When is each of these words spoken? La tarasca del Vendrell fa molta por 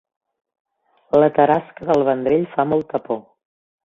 La 1.23 1.27
tarasca 1.35 1.89
del 1.91 2.05
Vendrell 2.09 2.49
fa 2.57 2.65
molta 2.73 3.03
por 3.07 3.23